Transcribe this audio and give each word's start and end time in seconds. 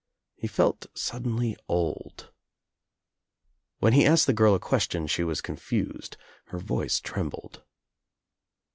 He 0.35 0.47
felt 0.47 0.87
suddenly 0.95 1.55
old. 1.67 2.31
When 3.77 3.93
he 3.93 4.03
asked 4.03 4.25
the 4.25 4.33
girl 4.33 4.55
a 4.55 4.59
question 4.59 5.05
she 5.05 5.23
was 5.23 5.41
confused. 5.41 6.17
Her 6.45 6.57
voice 6.57 6.99
trembled. 6.99 7.63